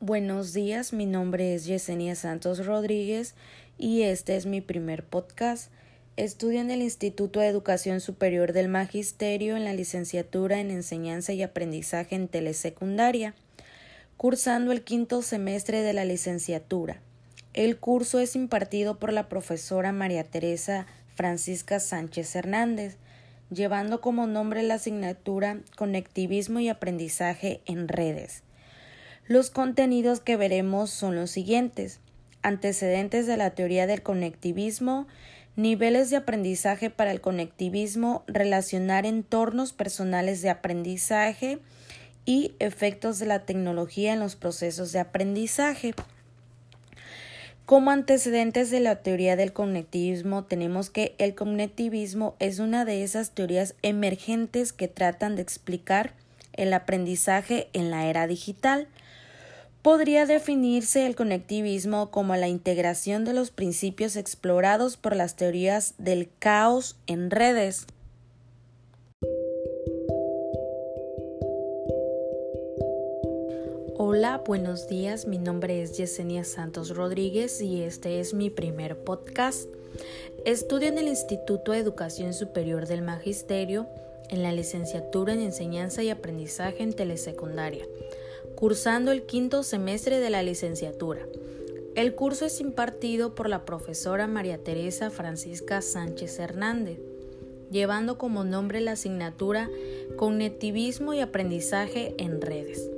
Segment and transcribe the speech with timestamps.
[0.00, 3.34] Buenos días, mi nombre es Yesenia Santos Rodríguez
[3.78, 5.72] y este es mi primer podcast.
[6.16, 11.42] Estudio en el Instituto de Educación Superior del Magisterio en la licenciatura en Enseñanza y
[11.42, 13.34] Aprendizaje en Telesecundaria,
[14.16, 17.00] cursando el quinto semestre de la licenciatura.
[17.52, 20.86] El curso es impartido por la profesora María Teresa
[21.16, 22.98] Francisca Sánchez Hernández,
[23.50, 28.44] llevando como nombre la asignatura Conectivismo y Aprendizaje en Redes.
[29.28, 32.00] Los contenidos que veremos son los siguientes
[32.40, 35.06] antecedentes de la teoría del conectivismo,
[35.54, 41.58] niveles de aprendizaje para el conectivismo, relacionar entornos personales de aprendizaje
[42.24, 45.94] y efectos de la tecnología en los procesos de aprendizaje.
[47.66, 53.32] Como antecedentes de la teoría del conectivismo tenemos que el conectivismo es una de esas
[53.32, 56.14] teorías emergentes que tratan de explicar
[56.54, 58.88] el aprendizaje en la era digital.
[59.88, 66.28] Podría definirse el conectivismo como la integración de los principios explorados por las teorías del
[66.38, 67.86] caos en redes.
[73.96, 75.26] Hola, buenos días.
[75.26, 79.70] Mi nombre es Yesenia Santos Rodríguez y este es mi primer podcast.
[80.44, 83.86] Estudio en el Instituto de Educación Superior del Magisterio
[84.28, 87.86] en la licenciatura en Enseñanza y Aprendizaje en Telesecundaria
[88.58, 91.20] cursando el quinto semestre de la licenciatura.
[91.94, 96.98] El curso es impartido por la profesora María Teresa Francisca Sánchez Hernández,
[97.70, 99.70] llevando como nombre la asignatura
[100.16, 102.90] Cognitivismo y Aprendizaje en Redes.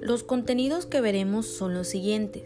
[0.00, 2.42] Los contenidos que veremos son los siguientes.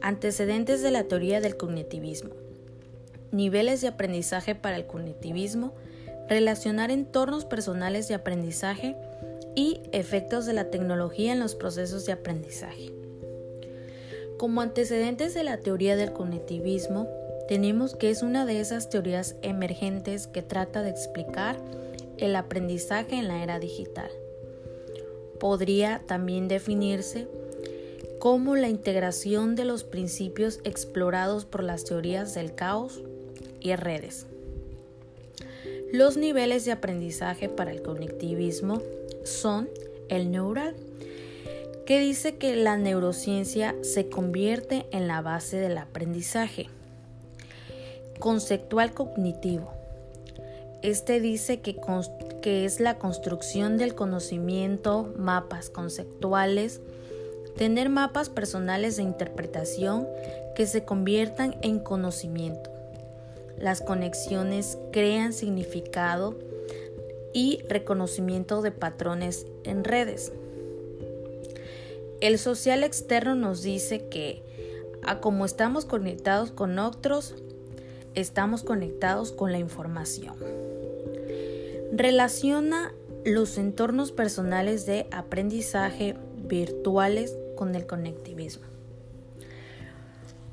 [0.00, 2.30] Antecedentes de la teoría del cognitivismo.
[3.32, 5.74] Niveles de aprendizaje para el cognitivismo.
[6.28, 8.94] Relacionar entornos personales de aprendizaje
[9.58, 12.92] y efectos de la tecnología en los procesos de aprendizaje.
[14.36, 17.08] Como antecedentes de la teoría del cognitivismo,
[17.48, 21.56] tenemos que es una de esas teorías emergentes que trata de explicar
[22.18, 24.12] el aprendizaje en la era digital.
[25.40, 27.26] Podría también definirse
[28.20, 33.00] como la integración de los principios explorados por las teorías del caos
[33.58, 34.27] y redes.
[35.92, 38.82] Los niveles de aprendizaje para el cognitivismo
[39.24, 39.70] son
[40.10, 40.76] el neural,
[41.86, 46.66] que dice que la neurociencia se convierte en la base del aprendizaje.
[48.18, 49.72] Conceptual cognitivo.
[50.82, 56.82] Este dice que es la construcción del conocimiento, mapas conceptuales,
[57.56, 60.06] tener mapas personales de interpretación
[60.54, 62.77] que se conviertan en conocimiento.
[63.60, 66.38] Las conexiones crean significado
[67.32, 70.32] y reconocimiento de patrones en redes.
[72.20, 74.42] El social externo nos dice que
[75.04, 77.34] a como estamos conectados con otros,
[78.14, 80.36] estamos conectados con la información.
[81.92, 82.92] Relaciona
[83.24, 88.64] los entornos personales de aprendizaje virtuales con el conectivismo.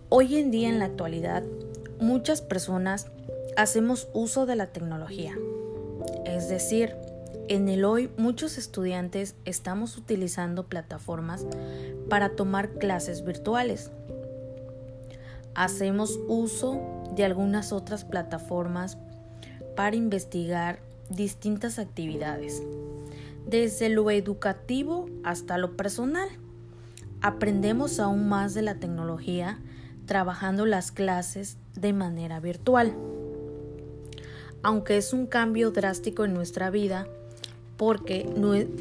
[0.10, 1.44] Hoy en día, en la actualidad,
[2.00, 3.08] muchas personas
[3.58, 5.36] hacemos uso de la tecnología
[6.26, 6.96] es decir,
[7.48, 11.46] en el hoy muchos estudiantes estamos utilizando plataformas
[12.10, 13.92] para tomar clases virtuales.
[15.54, 16.82] Hacemos uso
[17.16, 18.98] de algunas otras plataformas
[19.76, 20.80] para investigar
[21.10, 22.62] distintas actividades,
[23.46, 26.28] desde lo educativo hasta lo personal.
[27.22, 29.60] Aprendemos aún más de la tecnología
[30.06, 32.96] trabajando las clases de manera virtual
[34.66, 37.08] aunque es un cambio drástico en nuestra vida,
[37.78, 38.28] porque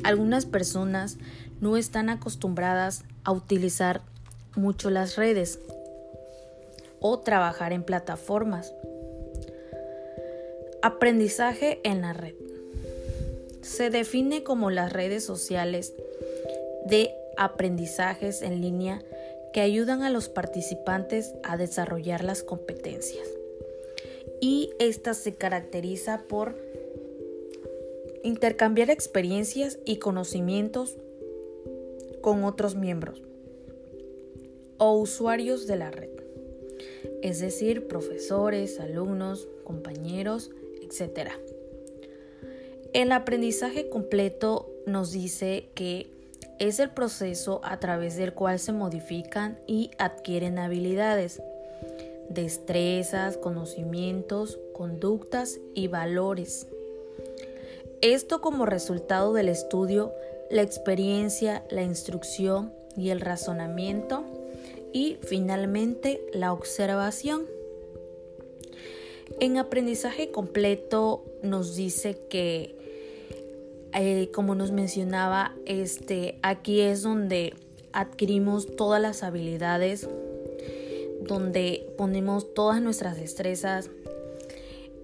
[0.02, 1.18] algunas personas
[1.60, 4.00] no están acostumbradas a utilizar
[4.56, 5.58] mucho las redes
[7.00, 8.72] o trabajar en plataformas.
[10.80, 12.32] Aprendizaje en la red.
[13.60, 15.92] Se define como las redes sociales
[16.86, 19.02] de aprendizajes en línea
[19.54, 23.28] que ayudan a los participantes a desarrollar las competencias
[24.40, 26.56] y esta se caracteriza por
[28.24, 30.96] intercambiar experiencias y conocimientos
[32.20, 33.22] con otros miembros
[34.78, 36.10] o usuarios de la red,
[37.22, 40.50] es decir, profesores, alumnos, compañeros,
[40.82, 41.30] etc.
[42.92, 46.13] El aprendizaje completo nos dice que
[46.58, 51.40] es el proceso a través del cual se modifican y adquieren habilidades
[52.28, 56.66] destrezas, conocimientos, conductas y valores.
[58.00, 60.12] Esto como resultado del estudio,
[60.50, 64.24] la experiencia, la instrucción y el razonamiento
[64.92, 67.46] y finalmente la observación.
[69.40, 72.76] En aprendizaje completo nos dice que,
[73.94, 77.54] eh, como nos mencionaba, este, aquí es donde
[77.92, 80.08] adquirimos todas las habilidades,
[81.22, 83.90] donde ponemos todas nuestras destrezas,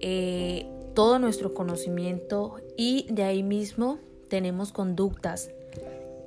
[0.01, 5.51] eh, todo nuestro conocimiento y de ahí mismo tenemos conductas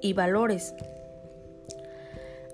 [0.01, 0.75] y valores.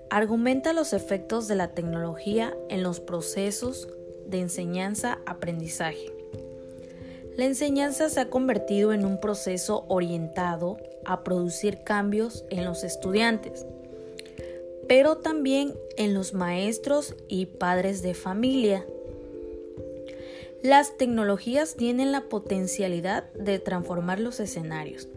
[0.09, 3.87] Argumenta los efectos de la tecnología en los procesos
[4.27, 6.20] de enseñanza-aprendizaje.
[7.37, 13.65] La enseñanza se ha convertido en un proceso orientado a producir cambios en los estudiantes,
[14.87, 18.85] pero también en los maestros y padres de familia.
[20.61, 25.07] Las tecnologías tienen la potencialidad de transformar los escenarios.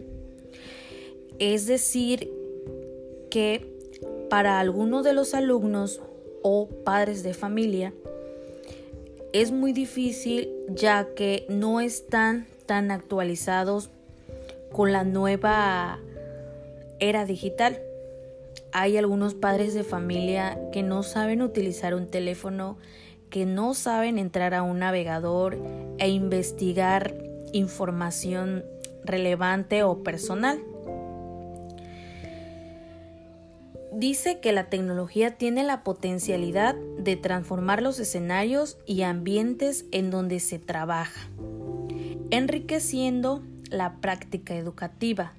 [1.37, 2.31] Es decir,
[3.29, 3.75] que
[4.29, 6.01] para algunos de los alumnos
[6.41, 7.93] o padres de familia,
[9.33, 13.89] es muy difícil ya que no están tan actualizados
[14.71, 15.99] con la nueva
[16.99, 17.81] era digital.
[18.71, 22.77] Hay algunos padres de familia que no saben utilizar un teléfono,
[23.29, 25.57] que no saben entrar a un navegador
[25.97, 27.15] e investigar
[27.53, 28.65] información
[29.03, 30.59] relevante o personal.
[33.95, 40.39] Dice que la tecnología tiene la potencialidad de transformar los escenarios y ambientes en donde
[40.41, 41.29] se trabaja,
[42.29, 45.33] enriqueciendo la práctica educativa,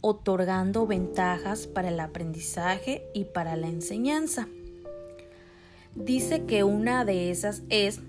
[0.00, 4.48] otorgando ventajas para el aprendizaje y para la enseñanza.
[5.94, 8.00] Dice que una de esas es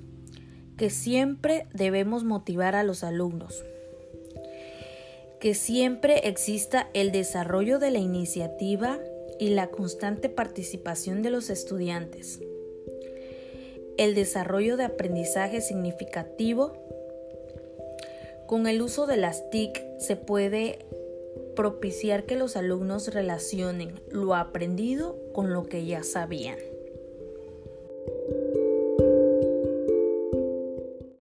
[0.78, 3.64] que siempre debemos motivar a los alumnos,
[5.42, 9.00] que siempre exista el desarrollo de la iniciativa
[9.40, 12.40] y la constante participación de los estudiantes.
[13.98, 16.74] El desarrollo de aprendizaje significativo.
[18.48, 20.86] Con el uso de las TIC se puede
[21.56, 26.58] propiciar que los alumnos relacionen lo aprendido con lo que ya sabían.